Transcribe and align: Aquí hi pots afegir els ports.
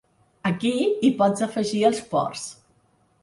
Aquí 0.49 0.71
hi 0.85 1.11
pots 1.19 1.45
afegir 1.47 1.83
els 1.91 2.01
ports. 2.15 2.47